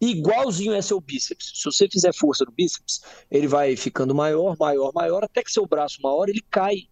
Igualzinho 0.00 0.72
é 0.72 0.82
seu 0.82 1.00
bíceps. 1.00 1.52
Se 1.54 1.64
você 1.64 1.88
fizer 1.88 2.12
força 2.14 2.44
no 2.44 2.52
bíceps, 2.52 3.00
ele 3.30 3.46
vai 3.46 3.76
ficando 3.76 4.14
maior, 4.14 4.56
maior, 4.58 4.92
maior, 4.94 5.24
até 5.24 5.42
que 5.42 5.50
seu 5.50 5.66
braço, 5.66 5.98
uma 6.00 6.12
hora, 6.12 6.30
ele 6.30 6.44
cai 6.50 6.88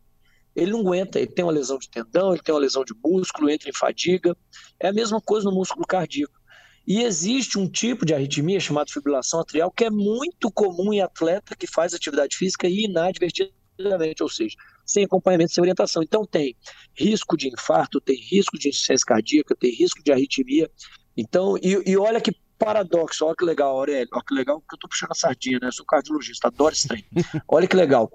ele 0.55 0.71
não 0.71 0.81
aguenta, 0.81 1.19
ele 1.19 1.33
tem 1.33 1.45
uma 1.45 1.53
lesão 1.53 1.79
de 1.79 1.89
tendão, 1.89 2.33
ele 2.33 2.43
tem 2.43 2.55
uma 2.55 2.61
lesão 2.61 2.85
de 2.85 2.95
músculo, 3.03 3.51
entra 3.51 3.71
em 3.71 3.73
fadiga. 3.75 4.37
É 4.79 4.89
a 4.89 4.93
mesma 4.93 5.21
coisa 5.21 5.49
no 5.49 5.55
músculo 5.55 5.87
cardíaco. 5.87 6.41
E 6.87 7.03
existe 7.03 7.59
um 7.59 7.69
tipo 7.69 8.05
de 8.05 8.13
arritmia 8.13 8.59
chamada 8.61 8.93
fibrilação 8.93 9.41
atrial 9.41 9.71
que 9.71 9.85
é 9.85 9.91
muito 9.91 10.51
comum 10.51 10.93
em 10.93 11.01
atleta 11.01 11.57
que 11.57 11.67
faz 11.67 11.95
atividade 11.95 12.37
física 12.37 12.69
e 12.69 12.85
inadvertidamente, 12.85 14.23
ou 14.23 14.29
seja, 14.29 14.57
sem 14.85 15.05
acompanhamento, 15.05 15.53
sem 15.53 15.63
orientação. 15.63 16.03
Então 16.03 16.27
tem 16.27 16.57
risco 16.95 17.37
de 17.37 17.49
infarto, 17.49 18.01
tem 18.01 18.17
risco 18.17 18.59
de 18.59 18.69
insuficiência 18.69 19.07
cardíaca, 19.07 19.57
tem 19.57 19.71
risco 19.71 20.03
de 20.03 20.13
arritmia. 20.13 20.71
Então, 21.17 21.57
e, 21.59 21.91
e 21.91 21.97
olha 21.97 22.21
que 22.21 22.35
paradoxo, 22.64 23.25
olha 23.25 23.35
que 23.37 23.45
legal, 23.45 23.76
Aurélio, 23.76 24.09
olha 24.12 24.25
que 24.26 24.35
legal, 24.35 24.61
que 24.61 24.75
eu 24.75 24.78
tô 24.78 24.88
puxando 24.88 25.12
a 25.12 25.14
sardinha, 25.14 25.59
né? 25.61 25.69
Eu 25.69 25.73
sou 25.73 25.87
cardiologista, 25.87 26.49
adoro 26.49 26.73
esse 26.75 26.88
trem. 26.88 27.04
Olha 27.49 27.66
que 27.66 27.76
legal 27.76 28.11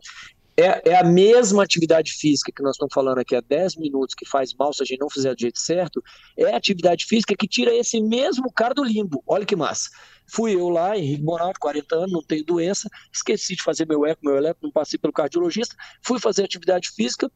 é, 0.57 0.89
é, 0.89 0.95
a 0.95 1.03
mesma 1.03 1.63
atividade 1.63 2.11
física 2.13 2.51
que 2.51 2.63
nós 2.63 2.75
estamos 2.75 2.91
falando 2.91 3.19
aqui 3.19 3.35
há 3.35 3.41
10 3.41 3.75
minutos, 3.75 4.15
que 4.15 4.27
faz 4.27 4.55
mal 4.55 4.73
se 4.73 4.81
a 4.81 4.85
gente 4.85 4.99
não 4.99 5.09
fizer 5.09 5.35
do 5.35 5.39
jeito 5.39 5.59
certo, 5.59 6.03
é 6.35 6.51
a 6.51 6.57
atividade 6.57 7.05
física 7.05 7.35
que 7.37 7.47
tira 7.47 7.73
esse 7.75 8.01
mesmo 8.01 8.51
cara 8.51 8.73
do 8.73 8.83
limbo. 8.83 9.23
Olha 9.27 9.45
que 9.45 9.55
massa. 9.55 9.91
Fui 10.25 10.55
eu 10.55 10.67
lá, 10.69 10.97
Henrique 10.97 11.21
Bonaldo, 11.21 11.59
40 11.59 11.95
anos, 11.95 12.11
não 12.11 12.23
tenho 12.23 12.43
doença, 12.43 12.89
esqueci 13.13 13.55
de 13.55 13.61
fazer 13.61 13.85
meu 13.87 14.03
eco, 14.05 14.25
meu 14.25 14.35
eletro, 14.35 14.61
não 14.63 14.71
passei 14.71 14.97
pelo 14.97 15.13
cardiologista, 15.13 15.75
fui 16.01 16.19
fazer 16.19 16.43
atividade 16.43 16.89
física, 16.89 17.31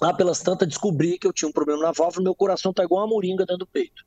lá 0.00 0.14
pelas 0.14 0.40
tantas 0.40 0.66
descobri 0.66 1.18
que 1.18 1.26
eu 1.26 1.32
tinha 1.34 1.48
um 1.48 1.52
problema 1.52 1.82
na 1.82 1.92
válvula, 1.92 2.24
meu 2.24 2.34
coração 2.34 2.70
está 2.70 2.82
igual 2.82 3.02
uma 3.02 3.14
moringa 3.14 3.44
dentro 3.44 3.58
do 3.58 3.66
peito. 3.66 4.02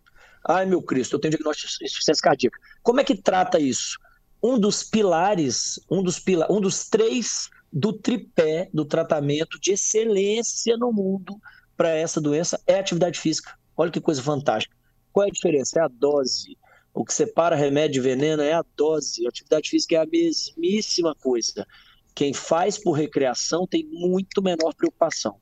Ai, 0.45 0.65
meu 0.65 0.81
Cristo, 0.81 1.15
eu 1.15 1.19
tenho 1.19 1.31
diagnóstico 1.31 1.79
de 1.79 1.85
insuficiência 1.85 2.21
cardíaca. 2.21 2.57
Como 2.83 2.99
é 2.99 3.03
que 3.03 3.15
trata 3.15 3.59
isso? 3.59 3.97
Um 4.41 4.59
dos 4.59 4.83
pilares, 4.83 5.79
um 5.89 6.03
dos, 6.03 6.19
pila 6.19 6.47
um 6.49 6.61
dos 6.61 6.87
três 6.87 7.49
do 7.71 7.93
tripé 7.93 8.69
do 8.73 8.85
tratamento 8.85 9.59
de 9.59 9.71
excelência 9.73 10.77
no 10.77 10.91
mundo 10.91 11.39
para 11.75 11.89
essa 11.89 12.21
doença 12.21 12.59
é 12.65 12.79
atividade 12.79 13.19
física. 13.19 13.57
Olha 13.75 13.91
que 13.91 14.01
coisa 14.01 14.21
fantástica. 14.21 14.75
Qual 15.11 15.25
é 15.25 15.29
a 15.29 15.33
diferença? 15.33 15.79
É 15.79 15.83
a 15.83 15.87
dose. 15.87 16.57
O 16.93 17.05
que 17.05 17.13
separa 17.13 17.55
remédio 17.55 17.99
e 17.99 18.03
veneno 18.03 18.41
é 18.41 18.53
a 18.53 18.65
dose. 18.75 19.25
A 19.25 19.29
atividade 19.29 19.69
física 19.69 19.95
é 19.95 19.99
a 19.99 20.05
mesmíssima 20.05 21.13
coisa. 21.15 21.65
Quem 22.15 22.33
faz 22.33 22.77
por 22.77 22.93
recreação 22.93 23.67
tem 23.67 23.85
muito 23.85 24.41
menor 24.41 24.73
preocupação. 24.73 25.39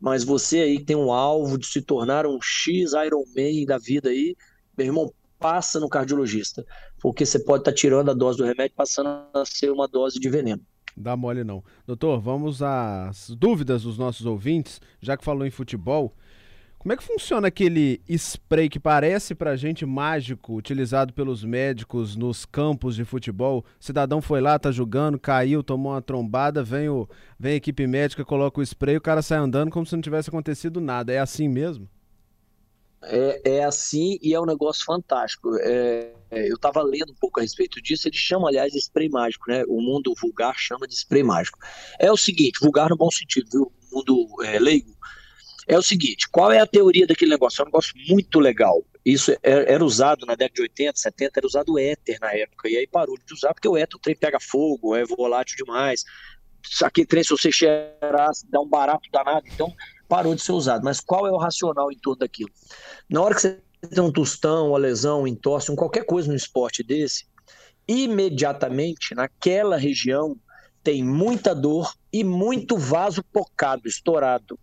Mas 0.00 0.24
você 0.24 0.60
aí 0.60 0.78
que 0.78 0.84
tem 0.84 0.96
um 0.96 1.12
alvo 1.12 1.58
de 1.58 1.66
se 1.66 1.82
tornar 1.82 2.26
um 2.26 2.38
X 2.40 2.92
Ironman 2.92 3.66
da 3.66 3.78
vida 3.78 4.10
aí, 4.10 4.36
meu 4.76 4.86
irmão, 4.86 5.12
passa 5.38 5.78
no 5.80 5.88
cardiologista, 5.88 6.64
porque 7.00 7.24
você 7.24 7.38
pode 7.38 7.62
estar 7.62 7.72
tá 7.72 7.76
tirando 7.76 8.10
a 8.10 8.14
dose 8.14 8.38
do 8.38 8.44
remédio 8.44 8.76
passando 8.76 9.08
a 9.34 9.44
ser 9.44 9.70
uma 9.70 9.88
dose 9.88 10.18
de 10.18 10.28
veneno. 10.28 10.62
Dá 10.96 11.16
mole 11.16 11.44
não. 11.44 11.62
Doutor, 11.86 12.20
vamos 12.20 12.60
às 12.60 13.30
dúvidas 13.30 13.84
dos 13.84 13.96
nossos 13.96 14.26
ouvintes, 14.26 14.80
já 15.00 15.16
que 15.16 15.24
falou 15.24 15.46
em 15.46 15.50
futebol. 15.50 16.12
Como 16.78 16.92
é 16.92 16.96
que 16.96 17.02
funciona 17.02 17.48
aquele 17.48 18.00
spray 18.08 18.68
que 18.68 18.78
parece 18.78 19.34
pra 19.34 19.56
gente 19.56 19.84
mágico, 19.84 20.54
utilizado 20.54 21.12
pelos 21.12 21.42
médicos 21.42 22.14
nos 22.14 22.46
campos 22.46 22.94
de 22.94 23.04
futebol? 23.04 23.64
Cidadão 23.80 24.22
foi 24.22 24.40
lá, 24.40 24.56
tá 24.60 24.70
jogando, 24.70 25.18
caiu, 25.18 25.62
tomou 25.64 25.92
uma 25.92 26.00
trombada, 26.00 26.62
vem, 26.62 26.88
o, 26.88 27.08
vem 27.38 27.54
a 27.54 27.56
equipe 27.56 27.84
médica, 27.84 28.24
coloca 28.24 28.60
o 28.60 28.62
spray, 28.62 28.96
o 28.96 29.00
cara 29.00 29.22
sai 29.22 29.38
andando 29.38 29.72
como 29.72 29.84
se 29.84 29.96
não 29.96 30.00
tivesse 30.00 30.28
acontecido 30.28 30.80
nada. 30.80 31.12
É 31.12 31.18
assim 31.18 31.48
mesmo? 31.48 31.88
É, 33.02 33.56
é 33.56 33.64
assim 33.64 34.16
e 34.22 34.32
é 34.32 34.40
um 34.40 34.46
negócio 34.46 34.84
fantástico. 34.84 35.56
É, 35.56 36.12
é 36.30 36.48
eu 36.48 36.54
estava 36.54 36.80
lendo 36.82 37.10
um 37.10 37.16
pouco 37.20 37.40
a 37.40 37.42
respeito 37.42 37.82
disso. 37.82 38.06
Eles 38.06 38.20
chamam, 38.20 38.46
aliás, 38.46 38.72
de 38.72 38.78
spray 38.78 39.08
mágico, 39.08 39.50
né? 39.50 39.64
O 39.66 39.80
mundo 39.80 40.14
vulgar 40.20 40.54
chama 40.56 40.86
de 40.86 40.94
spray 40.94 41.24
mágico. 41.24 41.58
É 41.98 42.10
o 42.12 42.16
seguinte, 42.16 42.60
vulgar 42.62 42.88
no 42.88 42.96
bom 42.96 43.10
sentido, 43.10 43.48
viu? 43.50 43.72
O 43.90 43.96
mundo 43.96 44.44
é, 44.44 44.60
leigo 44.60 44.96
é 45.68 45.78
o 45.78 45.82
seguinte: 45.82 46.28
qual 46.30 46.50
é 46.50 46.58
a 46.58 46.66
teoria 46.66 47.06
daquele 47.06 47.30
negócio? 47.30 47.60
É 47.60 47.64
um 47.64 47.66
negócio 47.66 47.94
muito 48.08 48.40
legal. 48.40 48.82
Isso 49.04 49.30
é, 49.30 49.38
era 49.42 49.84
usado 49.84 50.26
na 50.26 50.34
década 50.34 50.54
de 50.54 50.62
80, 50.62 50.98
70, 50.98 51.32
era 51.36 51.46
usado 51.46 51.72
o 51.72 51.78
éter 51.78 52.18
na 52.20 52.32
época, 52.32 52.68
e 52.68 52.76
aí 52.76 52.86
parou 52.86 53.16
de 53.16 53.34
usar 53.34 53.54
porque 53.54 53.68
o 53.68 53.76
éter 53.76 53.96
o 53.96 54.00
trem 54.00 54.16
pega 54.16 54.40
fogo, 54.40 54.96
é 54.96 55.04
volátil 55.04 55.56
demais. 55.56 56.04
Aquele 56.82 57.06
trem, 57.06 57.22
se 57.22 57.30
você 57.30 57.52
cheirar, 57.52 58.30
dá 58.50 58.60
um 58.60 58.68
barato 58.68 59.08
danado, 59.12 59.46
então 59.46 59.72
parou 60.08 60.34
de 60.34 60.42
ser 60.42 60.52
usado. 60.52 60.84
Mas 60.84 61.00
qual 61.00 61.26
é 61.26 61.30
o 61.30 61.38
racional 61.38 61.92
em 61.92 61.98
torno 61.98 62.18
daquilo? 62.18 62.50
Na 63.08 63.22
hora 63.22 63.34
que 63.34 63.42
você 63.42 63.60
tem 63.88 64.02
um 64.02 64.10
tostão, 64.10 64.70
uma 64.70 64.78
lesão, 64.78 65.22
um 65.22 65.26
entorse, 65.26 65.70
um 65.70 65.76
qualquer 65.76 66.04
coisa 66.04 66.28
no 66.28 66.34
esporte 66.34 66.82
desse, 66.82 67.26
imediatamente 67.86 69.14
naquela 69.14 69.76
região 69.76 70.36
tem 70.82 71.02
muita 71.04 71.54
dor 71.54 71.92
e 72.12 72.24
muito 72.24 72.76
vaso 72.76 73.22
pocado, 73.22 73.86
estourado 73.86 74.58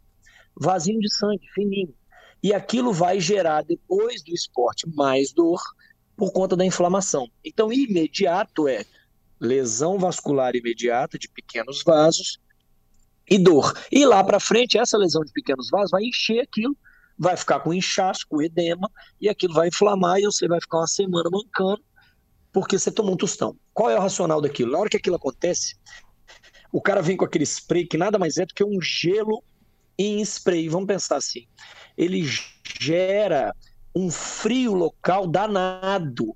vasinho 0.56 1.00
de 1.00 1.14
sangue, 1.14 1.48
fininho. 1.54 1.94
E 2.42 2.54
aquilo 2.54 2.94
vai 2.94 3.20
gerar, 3.20 3.64
depois 3.64 4.24
do 4.24 4.34
esporte, 4.34 4.88
mais 4.96 5.34
dor 5.34 5.62
por 6.16 6.32
conta 6.32 6.56
da 6.56 6.66
inflamação. 6.66 7.28
Então, 7.44 7.74
imediato 7.74 8.68
é 8.68 8.86
lesão 9.40 9.98
vascular 10.00 10.56
imediata 10.56 11.18
de 11.18 11.28
pequenos 11.28 11.84
vasos 11.84 12.40
e 13.30 13.38
dor. 13.38 13.74
E 13.92 14.06
lá 14.06 14.24
para 14.24 14.40
frente, 14.40 14.78
essa 14.78 14.98
lesão 14.98 15.24
de 15.24 15.32
pequenos 15.32 15.70
vasos 15.70 15.92
vai 15.92 16.04
encher 16.04 16.40
aquilo, 16.40 16.78
vai 17.18 17.36
ficar 17.36 17.60
com 17.60 17.74
inchaço, 17.74 18.26
com 18.30 18.42
edema, 18.42 18.90
e 19.20 19.28
aquilo 19.28 19.54
vai 19.54 19.68
inflamar 19.68 20.20
e 20.20 20.26
você 20.26 20.48
vai 20.48 20.62
ficar 20.62 20.78
uma 20.78 20.88
semana 20.88 21.30
mancando 21.32 21.84
porque 22.56 22.80
você 22.80 22.90
tomou 22.90 23.16
um 23.16 23.18
tostão. 23.18 23.58
Qual 23.74 23.90
é 23.90 23.98
o 23.98 24.02
racional 24.02 24.40
daquilo? 24.40 24.72
Na 24.72 24.80
hora 24.80 24.90
que 24.90 24.96
aquilo 24.96 25.18
acontece, 25.18 25.76
o 26.72 26.82
cara 26.82 27.02
vem 27.02 27.18
com 27.18 27.26
aquele 27.26 27.44
spray 27.44 27.86
que 27.86 27.98
nada 27.98 28.18
mais 28.18 28.38
é 28.38 28.46
do 28.46 28.54
que 28.54 28.64
um 28.64 28.82
gelo 28.82 29.44
em 29.98 30.22
spray. 30.22 30.70
Vamos 30.70 30.88
pensar 30.88 31.18
assim: 31.18 31.48
ele 31.98 32.26
gera 32.80 33.56
um 33.96 34.12
frio 34.12 34.74
local 34.74 35.28
danado. 35.28 36.36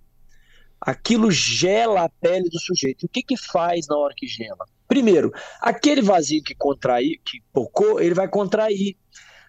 Aquilo 0.80 1.30
gela 1.30 2.06
a 2.06 2.10
pele 2.10 2.50
do 2.50 2.60
sujeito. 2.60 3.06
O 3.06 3.10
que, 3.10 3.22
que 3.22 3.36
faz 3.36 3.88
na 3.88 3.98
hora 3.98 4.14
que 4.16 4.26
gela? 4.28 4.66
Primeiro, 4.88 5.32
aquele 5.62 6.02
vazio 6.02 6.42
que 6.42 6.56
contrair, 6.56 7.20
que 7.24 7.42
pocou, 7.54 8.00
ele 8.00 8.16
vai 8.16 8.30
contrair. 8.30 8.96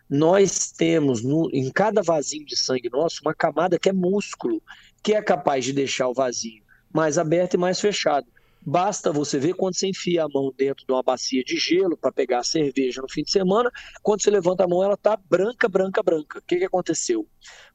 Nós 0.09 0.73
temos 0.73 1.23
no, 1.23 1.49
em 1.53 1.71
cada 1.71 2.03
vasinho 2.03 2.45
de 2.45 2.57
sangue 2.57 2.91
nosso 2.91 3.21
uma 3.23 3.33
camada 3.33 3.79
que 3.79 3.89
é 3.89 3.93
músculo, 3.93 4.61
que 5.03 5.15
é 5.15 5.23
capaz 5.23 5.65
de 5.65 5.73
deixar 5.73 6.09
o 6.09 6.15
vazio 6.15 6.65
mais 6.93 7.17
aberto 7.17 7.55
e 7.55 7.59
mais 7.59 7.81
fechado. 7.81 8.27
Basta 8.63 9.11
você 9.11 9.39
ver 9.39 9.55
quando 9.55 9.75
você 9.75 9.89
enfia 9.89 10.25
a 10.25 10.29
mão 10.29 10.53
dentro 10.57 10.85
de 10.87 10.93
uma 10.93 11.03
bacia 11.03 11.43
de 11.43 11.57
gelo 11.57 11.97
para 11.97 12.13
pegar 12.13 12.41
a 12.41 12.45
cerveja 12.45 13.01
no 13.01 13.11
fim 13.11 13.23
de 13.23 13.31
semana, 13.31 13.71
quando 14.03 14.23
você 14.23 14.31
levanta 14.31 14.65
a 14.65 14.69
mão, 14.69 14.85
ela 14.85 14.95
está 14.95 15.17
branca, 15.17 15.67
branca, 15.67 16.03
branca. 16.03 16.39
O 16.39 16.43
que, 16.43 16.59
que 16.59 16.65
aconteceu? 16.65 17.27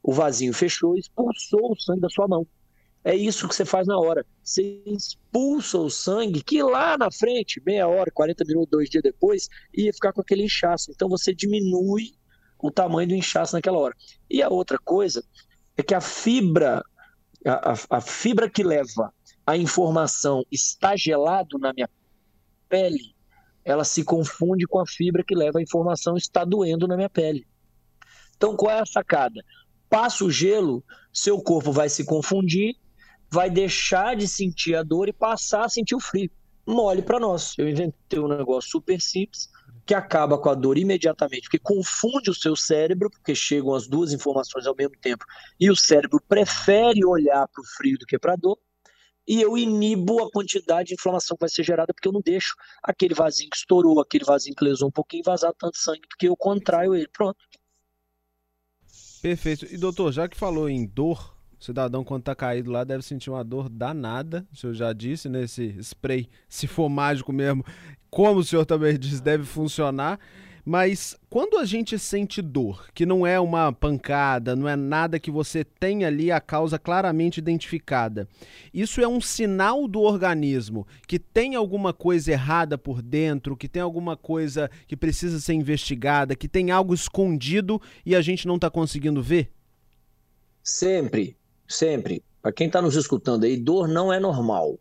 O 0.02 0.12
vasinho 0.12 0.54
fechou 0.54 0.96
e 0.96 1.00
expulsou 1.00 1.72
o 1.72 1.76
sangue 1.76 2.00
da 2.00 2.08
sua 2.08 2.28
mão. 2.28 2.46
É 3.02 3.14
isso 3.14 3.48
que 3.48 3.54
você 3.54 3.64
faz 3.64 3.86
na 3.86 3.98
hora. 3.98 4.26
Você 4.42 4.82
expulsa 4.86 5.78
o 5.78 5.90
sangue 5.90 6.42
que 6.42 6.62
lá 6.62 6.96
na 6.96 7.10
frente, 7.10 7.62
meia 7.64 7.86
hora, 7.86 8.10
40 8.10 8.44
minutos, 8.44 8.70
dois 8.70 8.90
dias 8.90 9.02
depois, 9.02 9.48
ia 9.72 9.92
ficar 9.92 10.12
com 10.12 10.20
aquele 10.20 10.44
inchaço. 10.44 10.90
Então 10.90 11.08
você 11.08 11.34
diminui 11.34 12.14
o 12.60 12.70
tamanho 12.70 13.08
do 13.08 13.14
inchaço 13.14 13.54
naquela 13.54 13.78
hora. 13.78 13.94
E 14.28 14.42
a 14.42 14.48
outra 14.48 14.78
coisa 14.78 15.24
é 15.76 15.82
que 15.82 15.94
a 15.94 16.00
fibra, 16.00 16.82
a, 17.44 17.72
a, 17.72 17.98
a 17.98 18.00
fibra 18.00 18.50
que 18.50 18.64
leva 18.64 19.12
a 19.46 19.56
informação 19.56 20.44
está 20.50 20.96
gelado 20.96 21.56
na 21.58 21.72
minha 21.72 21.88
pele, 22.68 23.14
ela 23.64 23.84
se 23.84 24.02
confunde 24.02 24.66
com 24.66 24.80
a 24.80 24.86
fibra 24.86 25.22
que 25.24 25.34
leva 25.34 25.58
a 25.58 25.62
informação 25.62 26.16
está 26.16 26.44
doendo 26.44 26.88
na 26.88 26.96
minha 26.96 27.08
pele. 27.08 27.46
Então, 28.36 28.56
qual 28.56 28.72
é 28.72 28.80
a 28.80 28.86
sacada? 28.86 29.40
Passa 29.88 30.24
o 30.24 30.30
gelo, 30.30 30.84
seu 31.12 31.40
corpo 31.40 31.70
vai 31.70 31.88
se 31.88 32.04
confundir, 32.04 32.74
vai 33.30 33.48
deixar 33.48 34.16
de 34.16 34.26
sentir 34.26 34.74
a 34.74 34.82
dor 34.82 35.08
e 35.08 35.12
passar 35.12 35.64
a 35.64 35.68
sentir 35.68 35.94
o 35.94 36.00
frio. 36.00 36.30
Mole 36.66 37.02
para 37.02 37.20
nós. 37.20 37.54
Eu 37.56 37.68
inventei 37.68 38.18
um 38.18 38.28
negócio 38.28 38.70
super 38.70 39.00
simples 39.00 39.48
que 39.84 39.94
acaba 39.94 40.36
com 40.36 40.50
a 40.50 40.54
dor 40.54 40.76
imediatamente, 40.76 41.42
porque 41.42 41.60
confunde 41.60 42.30
o 42.30 42.34
seu 42.34 42.56
cérebro, 42.56 43.08
porque 43.08 43.36
chegam 43.36 43.72
as 43.72 43.86
duas 43.86 44.12
informações 44.12 44.66
ao 44.66 44.74
mesmo 44.74 44.96
tempo, 45.00 45.24
e 45.60 45.70
o 45.70 45.76
cérebro 45.76 46.20
prefere 46.28 47.04
olhar 47.04 47.46
para 47.46 47.62
o 47.62 47.64
frio 47.64 47.96
do 47.96 48.04
que 48.04 48.18
para 48.18 48.32
a 48.32 48.36
dor 48.36 48.58
e 49.26 49.40
eu 49.40 49.56
inibo 49.58 50.22
a 50.22 50.30
quantidade 50.30 50.88
de 50.88 50.94
inflamação 50.94 51.36
que 51.36 51.40
vai 51.40 51.48
ser 51.48 51.64
gerada, 51.64 51.92
porque 51.92 52.08
eu 52.08 52.12
não 52.12 52.20
deixo 52.20 52.54
aquele 52.82 53.14
vasinho 53.14 53.50
que 53.50 53.56
estourou, 53.56 54.00
aquele 54.00 54.24
vasinho 54.24 54.54
que 54.54 54.64
lesou 54.64 54.88
um 54.88 54.92
pouquinho 54.92 55.22
vazar 55.24 55.52
tanto 55.58 55.76
sangue, 55.78 56.06
porque 56.08 56.28
eu 56.28 56.36
contraio 56.36 56.94
ele. 56.94 57.08
Pronto. 57.08 57.38
Perfeito. 59.20 59.66
E 59.66 59.76
doutor, 59.76 60.12
já 60.12 60.28
que 60.28 60.36
falou 60.36 60.68
em 60.68 60.86
dor, 60.86 61.36
o 61.58 61.64
cidadão 61.64 62.04
quando 62.04 62.22
tá 62.22 62.34
caído 62.34 62.70
lá 62.70 62.84
deve 62.84 63.02
sentir 63.02 63.30
uma 63.30 63.42
dor 63.42 63.68
danada, 63.68 64.46
o 64.52 64.56
senhor 64.56 64.74
já 64.74 64.92
disse, 64.92 65.28
nesse 65.28 65.72
né? 65.72 65.82
spray, 65.82 66.28
se 66.48 66.66
for 66.66 66.88
mágico 66.88 67.32
mesmo, 67.32 67.64
como 68.10 68.40
o 68.40 68.44
senhor 68.44 68.64
também 68.64 68.98
disse, 68.98 69.22
deve 69.22 69.44
funcionar. 69.44 70.20
Mas 70.68 71.16
quando 71.30 71.58
a 71.58 71.64
gente 71.64 71.96
sente 71.96 72.42
dor, 72.42 72.88
que 72.92 73.06
não 73.06 73.24
é 73.24 73.38
uma 73.38 73.72
pancada, 73.72 74.56
não 74.56 74.68
é 74.68 74.74
nada 74.74 75.20
que 75.20 75.30
você 75.30 75.62
tem 75.62 76.04
ali 76.04 76.32
a 76.32 76.40
causa 76.40 76.76
claramente 76.76 77.38
identificada, 77.38 78.28
isso 78.74 79.00
é 79.00 79.06
um 79.06 79.20
sinal 79.20 79.86
do 79.86 80.00
organismo 80.00 80.84
que 81.06 81.20
tem 81.20 81.54
alguma 81.54 81.92
coisa 81.92 82.32
errada 82.32 82.76
por 82.76 83.00
dentro, 83.00 83.56
que 83.56 83.68
tem 83.68 83.80
alguma 83.80 84.16
coisa 84.16 84.68
que 84.88 84.96
precisa 84.96 85.38
ser 85.38 85.52
investigada, 85.52 86.34
que 86.34 86.48
tem 86.48 86.72
algo 86.72 86.92
escondido 86.92 87.80
e 88.04 88.16
a 88.16 88.20
gente 88.20 88.44
não 88.44 88.56
está 88.56 88.68
conseguindo 88.68 89.22
ver? 89.22 89.52
Sempre, 90.64 91.36
sempre. 91.68 92.24
Para 92.42 92.50
quem 92.50 92.66
está 92.66 92.82
nos 92.82 92.96
escutando 92.96 93.44
aí, 93.44 93.56
dor 93.56 93.86
não 93.86 94.12
é 94.12 94.18
normal. 94.18 94.80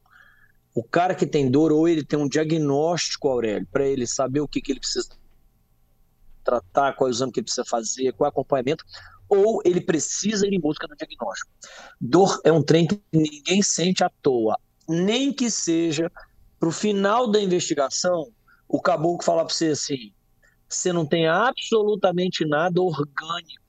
O 0.73 0.83
cara 0.83 1.13
que 1.13 1.27
tem 1.27 1.51
dor, 1.51 1.71
ou 1.71 1.87
ele 1.87 2.03
tem 2.03 2.17
um 2.17 2.27
diagnóstico, 2.27 3.27
Aurélio, 3.27 3.67
para 3.71 3.85
ele 3.85 4.07
saber 4.07 4.39
o 4.39 4.47
que, 4.47 4.59
que 4.59 4.71
ele 4.71 4.79
precisa 4.79 5.09
tratar, 6.45 6.93
qual 6.93 7.07
é 7.07 7.11
o 7.11 7.13
exame 7.13 7.31
que 7.31 7.39
ele 7.39 7.45
precisa 7.45 7.65
fazer, 7.65 8.13
qual 8.13 8.27
é 8.27 8.29
o 8.29 8.31
acompanhamento, 8.31 8.85
ou 9.27 9.61
ele 9.65 9.81
precisa 9.81 10.47
ir 10.47 10.53
em 10.53 10.59
busca 10.59 10.87
do 10.87 10.95
diagnóstico. 10.95 11.51
Dor 11.99 12.39
é 12.43 12.51
um 12.51 12.63
trem 12.63 12.87
que 12.87 13.01
ninguém 13.11 13.61
sente 13.61 14.03
à 14.03 14.09
toa, 14.21 14.57
nem 14.87 15.33
que 15.33 15.49
seja 15.49 16.11
para 16.59 16.69
o 16.69 16.71
final 16.71 17.29
da 17.29 17.41
investigação, 17.41 18.31
o 18.67 18.81
caboclo 18.81 19.23
falar 19.23 19.45
para 19.45 19.53
você 19.53 19.67
assim: 19.67 20.13
você 20.69 20.93
não 20.93 21.05
tem 21.05 21.27
absolutamente 21.27 22.45
nada 22.45 22.81
orgânico, 22.81 23.65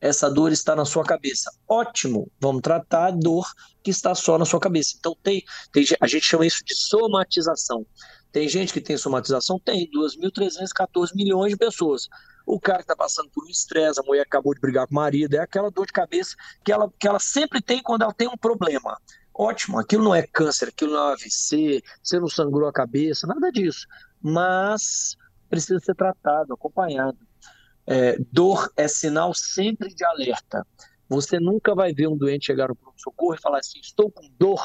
essa 0.00 0.30
dor 0.30 0.52
está 0.52 0.76
na 0.76 0.84
sua 0.84 1.04
cabeça. 1.04 1.50
Ótimo, 1.68 2.30
vamos 2.40 2.62
tratar 2.62 3.06
a 3.06 3.10
dor 3.10 3.46
que 3.82 3.90
está 3.90 4.14
só 4.14 4.38
na 4.38 4.44
sua 4.44 4.60
cabeça. 4.60 4.94
Então 4.98 5.16
tem, 5.22 5.42
tem 5.72 5.84
a 6.00 6.06
gente 6.06 6.24
chama 6.24 6.46
isso 6.46 6.64
de 6.64 6.74
somatização. 6.74 7.86
Tem 8.36 8.46
gente 8.46 8.70
que 8.70 8.82
tem 8.82 8.98
somatização? 8.98 9.58
Tem, 9.58 9.90
2.314 9.90 11.14
milhões 11.14 11.52
de 11.52 11.56
pessoas. 11.56 12.06
O 12.44 12.60
cara 12.60 12.80
que 12.80 12.84
está 12.84 12.94
passando 12.94 13.30
por 13.30 13.46
um 13.46 13.48
estresse, 13.48 13.98
a 13.98 14.02
mulher 14.02 14.20
acabou 14.20 14.52
de 14.52 14.60
brigar 14.60 14.86
com 14.86 14.92
o 14.92 14.94
marido, 14.94 15.32
é 15.32 15.38
aquela 15.38 15.70
dor 15.70 15.86
de 15.86 15.92
cabeça 15.94 16.36
que 16.62 16.70
ela, 16.70 16.92
que 17.00 17.08
ela 17.08 17.18
sempre 17.18 17.62
tem 17.62 17.82
quando 17.82 18.02
ela 18.02 18.12
tem 18.12 18.28
um 18.28 18.36
problema. 18.36 19.00
Ótimo, 19.32 19.78
aquilo 19.78 20.04
não 20.04 20.14
é 20.14 20.26
câncer, 20.26 20.68
aquilo 20.68 20.92
não 20.92 21.08
é 21.08 21.12
AVC, 21.14 21.82
você 22.02 22.20
não 22.20 22.28
sangrou 22.28 22.68
a 22.68 22.72
cabeça, 22.74 23.26
nada 23.26 23.50
disso. 23.50 23.86
Mas 24.20 25.16
precisa 25.48 25.80
ser 25.80 25.94
tratado, 25.94 26.52
acompanhado. 26.52 27.16
É, 27.86 28.18
dor 28.30 28.70
é 28.76 28.86
sinal 28.86 29.32
sempre 29.32 29.94
de 29.94 30.04
alerta. 30.04 30.66
Você 31.08 31.40
nunca 31.40 31.74
vai 31.74 31.94
ver 31.94 32.06
um 32.06 32.18
doente 32.18 32.44
chegar 32.44 32.68
no 32.68 32.76
pronto-socorro 32.76 33.34
e 33.34 33.40
falar 33.40 33.60
assim: 33.60 33.80
estou 33.80 34.10
com 34.10 34.28
dor, 34.38 34.62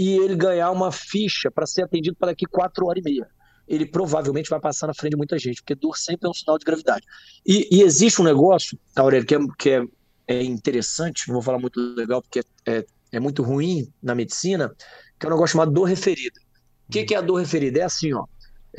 e 0.00 0.16
ele 0.16 0.34
ganhar 0.34 0.70
uma 0.70 0.90
ficha 0.90 1.50
para 1.50 1.66
ser 1.66 1.82
atendido 1.82 2.16
para 2.16 2.28
daqui 2.28 2.46
quatro 2.46 2.86
horas 2.86 3.02
e 3.02 3.04
meia. 3.04 3.28
Ele 3.68 3.84
provavelmente 3.84 4.48
vai 4.48 4.58
passar 4.58 4.86
na 4.86 4.94
frente 4.94 5.10
de 5.10 5.18
muita 5.18 5.38
gente, 5.38 5.60
porque 5.60 5.74
dor 5.74 5.94
sempre 5.98 6.26
é 6.26 6.30
um 6.30 6.32
sinal 6.32 6.58
de 6.58 6.64
gravidade. 6.64 7.04
E, 7.46 7.68
e 7.70 7.82
existe 7.82 8.18
um 8.18 8.24
negócio, 8.24 8.78
Aurélio, 8.96 9.26
que, 9.26 9.34
é, 9.34 9.38
que 9.58 9.70
é, 9.70 9.84
é, 10.26 10.42
interessante, 10.42 11.28
não 11.28 11.34
vou 11.34 11.42
falar 11.42 11.58
muito 11.58 11.78
legal, 11.94 12.22
porque 12.22 12.42
é, 12.64 12.82
é 13.12 13.20
muito 13.20 13.42
ruim 13.42 13.92
na 14.02 14.14
medicina, 14.14 14.74
que 15.18 15.26
é 15.26 15.28
um 15.28 15.32
negócio 15.32 15.52
chamado 15.52 15.70
dor 15.70 15.84
referida. 15.84 16.40
O 16.88 16.92
que, 16.92 17.04
que 17.04 17.14
é 17.14 17.18
a 17.18 17.20
dor 17.20 17.36
referida? 17.36 17.80
É 17.80 17.82
assim, 17.82 18.14
ó. 18.14 18.24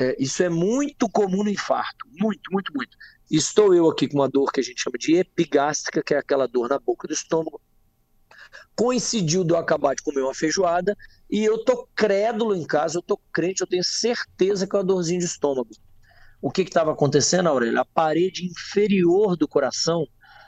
É, 0.00 0.16
isso 0.18 0.42
é 0.42 0.48
muito 0.48 1.08
comum 1.08 1.44
no 1.44 1.50
infarto, 1.50 2.04
muito, 2.18 2.50
muito, 2.50 2.72
muito. 2.74 2.96
Estou 3.30 3.72
eu 3.72 3.88
aqui 3.88 4.08
com 4.08 4.16
uma 4.18 4.28
dor 4.28 4.50
que 4.50 4.58
a 4.58 4.62
gente 4.64 4.82
chama 4.82 4.98
de 4.98 5.18
epigástrica, 5.18 6.02
que 6.02 6.14
é 6.14 6.18
aquela 6.18 6.48
dor 6.48 6.68
na 6.68 6.80
boca 6.80 7.06
do 7.06 7.14
estômago. 7.14 7.60
Coincidiu 8.76 9.44
de 9.44 9.52
eu 9.52 9.56
acabar 9.56 9.94
de 9.94 10.02
comer 10.02 10.22
uma 10.22 10.34
feijoada 10.34 10.96
e 11.30 11.44
eu 11.44 11.64
tô 11.64 11.88
crédulo 11.94 12.54
em 12.54 12.64
casa, 12.64 12.98
eu 12.98 13.02
tô 13.02 13.18
crente, 13.32 13.60
eu 13.60 13.66
tenho 13.66 13.84
certeza 13.84 14.66
que 14.66 14.74
é 14.74 14.78
uma 14.78 14.84
dorzinha 14.84 15.18
de 15.18 15.26
estômago. 15.26 15.70
O 16.40 16.50
que 16.50 16.62
estava 16.62 16.92
acontecendo, 16.92 17.48
Aurélia? 17.48 17.80
A 17.80 17.84
parede 17.84 18.46
inferior 18.46 19.36
do 19.36 19.46
coração, 19.46 20.06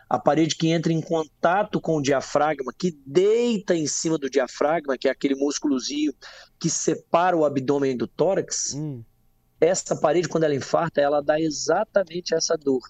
a 0.09 0.19
parede 0.19 0.57
que 0.57 0.69
entra 0.69 0.93
em 0.93 1.01
contato 1.01 1.81
com 1.81 1.97
o 1.97 2.03
diafragma, 2.03 2.73
que 2.77 2.99
deita 3.07 3.75
em 3.75 3.87
cima 3.87 4.19
do 4.19 4.29
diafragma, 4.29 4.99
que 4.99 5.09
é 5.09 5.11
aquele 5.11 5.35
músculozinho 5.35 6.13
que 6.59 6.69
separa 6.69 7.37
o 7.37 7.45
abdômen 7.45 7.97
do 7.97 8.07
tórax, 8.07 8.75
hum 8.75 9.03
essa 9.65 9.97
parede, 9.97 10.29
quando 10.29 10.45
ela 10.45 10.55
infarta, 10.55 11.01
ela 11.01 11.23
dá 11.23 11.41
exatamente 11.41 12.35
essa 12.35 12.57
dor. 12.57 12.83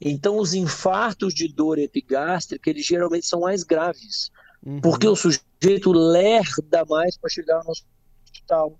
Então, 0.00 0.38
os 0.38 0.54
infartos 0.54 1.34
de 1.34 1.48
dor 1.52 1.78
epigástrica, 1.78 2.70
eles 2.70 2.84
geralmente 2.84 3.26
são 3.26 3.40
mais 3.40 3.62
graves, 3.62 4.30
uhum. 4.64 4.80
porque 4.80 5.06
o 5.06 5.16
sujeito 5.16 5.92
lerda 5.92 6.84
mais 6.88 7.16
para 7.16 7.30
chegar 7.30 7.62
no 7.64 7.70
hospital, 7.70 8.78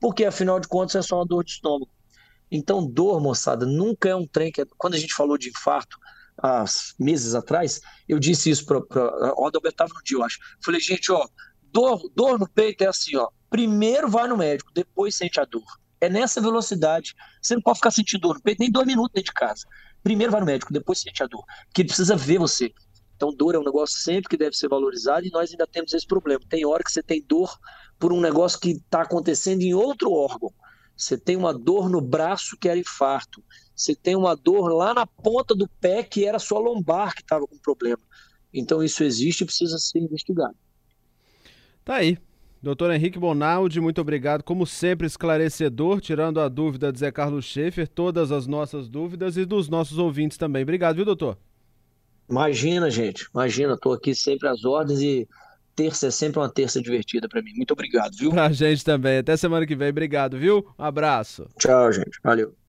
porque 0.00 0.24
afinal 0.24 0.60
de 0.60 0.68
contas 0.68 0.96
é 0.96 1.02
só 1.02 1.16
uma 1.16 1.26
dor 1.26 1.44
de 1.44 1.52
estômago. 1.52 1.90
Então, 2.50 2.86
dor, 2.86 3.20
moçada, 3.20 3.66
nunca 3.66 4.08
é 4.08 4.14
um 4.14 4.26
trem 4.26 4.52
que. 4.52 4.62
É... 4.62 4.66
Quando 4.78 4.94
a 4.94 4.98
gente 4.98 5.14
falou 5.14 5.36
de 5.36 5.48
infarto, 5.48 5.98
há 6.40 6.64
meses 6.98 7.34
atrás, 7.34 7.80
eu 8.08 8.18
disse 8.18 8.50
isso 8.50 8.64
para. 8.66 8.78
O 9.36 9.46
Adalberto 9.46 9.74
estava 9.74 9.92
no 9.94 10.02
dia, 10.02 10.16
eu 10.16 10.22
acho. 10.22 10.38
Falei, 10.64 10.80
gente, 10.80 11.10
ó, 11.10 11.26
dor, 11.72 12.00
dor 12.14 12.38
no 12.38 12.48
peito 12.48 12.84
é 12.84 12.86
assim, 12.86 13.16
ó. 13.16 13.28
Primeiro 13.50 14.08
vai 14.08 14.28
no 14.28 14.36
médico, 14.36 14.72
depois 14.72 15.14
sente 15.14 15.40
a 15.40 15.44
dor. 15.44 15.64
É 16.00 16.08
nessa 16.08 16.40
velocidade. 16.40 17.14
Você 17.40 17.54
não 17.54 17.62
pode 17.62 17.78
ficar 17.78 17.90
sentindo 17.90 18.20
dor 18.20 18.34
no 18.34 18.42
peito 18.42 18.60
nem 18.60 18.70
dois 18.70 18.86
minutos 18.86 19.12
dentro 19.14 19.32
de 19.32 19.34
casa. 19.34 19.64
Primeiro 20.06 20.30
vai 20.30 20.40
no 20.40 20.46
médico, 20.46 20.72
depois 20.72 21.00
sente 21.00 21.20
a 21.20 21.26
dor. 21.26 21.44
Porque 21.66 21.82
ele 21.82 21.88
precisa 21.88 22.14
ver 22.14 22.38
você. 22.38 22.72
Então, 23.16 23.34
dor 23.34 23.56
é 23.56 23.58
um 23.58 23.64
negócio 23.64 23.98
sempre 23.98 24.28
que 24.28 24.36
deve 24.36 24.56
ser 24.56 24.68
valorizado 24.68 25.26
e 25.26 25.30
nós 25.30 25.50
ainda 25.50 25.66
temos 25.66 25.92
esse 25.92 26.06
problema. 26.06 26.40
Tem 26.48 26.64
hora 26.64 26.84
que 26.84 26.92
você 26.92 27.02
tem 27.02 27.20
dor 27.26 27.58
por 27.98 28.12
um 28.12 28.20
negócio 28.20 28.60
que 28.60 28.70
está 28.70 29.02
acontecendo 29.02 29.62
em 29.62 29.74
outro 29.74 30.12
órgão. 30.12 30.54
Você 30.96 31.18
tem 31.18 31.34
uma 31.34 31.52
dor 31.52 31.90
no 31.90 32.00
braço 32.00 32.56
que 32.56 32.68
era 32.68 32.78
infarto. 32.78 33.42
Você 33.74 33.96
tem 33.96 34.14
uma 34.14 34.36
dor 34.36 34.72
lá 34.72 34.94
na 34.94 35.08
ponta 35.08 35.56
do 35.56 35.66
pé 35.80 36.04
que 36.04 36.24
era 36.24 36.38
sua 36.38 36.60
lombar 36.60 37.12
que 37.12 37.22
estava 37.22 37.44
com 37.44 37.58
problema. 37.58 38.02
Então, 38.54 38.84
isso 38.84 39.02
existe 39.02 39.40
e 39.40 39.44
precisa 39.46 39.76
ser 39.76 39.98
investigado. 39.98 40.54
Tá 41.84 41.96
aí. 41.96 42.16
Doutor 42.66 42.92
Henrique 42.92 43.16
Bonaldi, 43.16 43.80
muito 43.80 44.00
obrigado. 44.00 44.42
Como 44.42 44.66
sempre, 44.66 45.06
esclarecedor, 45.06 46.00
tirando 46.00 46.40
a 46.40 46.48
dúvida 46.48 46.92
de 46.92 46.98
Zé 46.98 47.12
Carlos 47.12 47.44
Schaefer, 47.44 47.86
todas 47.86 48.32
as 48.32 48.48
nossas 48.48 48.88
dúvidas 48.88 49.36
e 49.36 49.44
dos 49.44 49.68
nossos 49.68 49.98
ouvintes 49.98 50.36
também. 50.36 50.64
Obrigado, 50.64 50.96
viu, 50.96 51.04
doutor? 51.04 51.38
Imagina, 52.28 52.90
gente. 52.90 53.28
Imagina, 53.32 53.74
estou 53.74 53.92
aqui 53.92 54.16
sempre 54.16 54.48
às 54.48 54.64
ordens 54.64 55.00
e 55.00 55.28
terça 55.76 56.08
é 56.08 56.10
sempre 56.10 56.40
uma 56.40 56.48
terça 56.48 56.82
divertida 56.82 57.28
para 57.28 57.40
mim. 57.40 57.52
Muito 57.54 57.70
obrigado, 57.70 58.16
viu? 58.16 58.30
Pra 58.30 58.50
gente 58.50 58.84
também. 58.84 59.18
Até 59.18 59.36
semana 59.36 59.64
que 59.64 59.76
vem. 59.76 59.90
Obrigado, 59.90 60.36
viu? 60.36 60.66
Um 60.76 60.82
abraço. 60.82 61.46
Tchau, 61.60 61.92
gente. 61.92 62.18
Valeu. 62.20 62.52